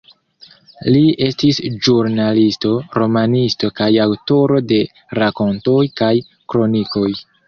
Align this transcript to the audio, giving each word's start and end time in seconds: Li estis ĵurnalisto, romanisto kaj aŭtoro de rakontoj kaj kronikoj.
Li 0.93 1.01
estis 1.25 1.57
ĵurnalisto, 1.87 2.71
romanisto 2.99 3.69
kaj 3.81 3.89
aŭtoro 4.05 4.57
de 4.71 4.79
rakontoj 5.21 5.77
kaj 6.03 6.11
kronikoj. 6.55 7.11